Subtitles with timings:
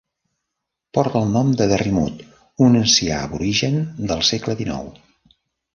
[0.97, 2.23] Porta el nom de Derrimut,
[2.69, 3.81] un ancià aborigen
[4.13, 5.43] del segle XIX.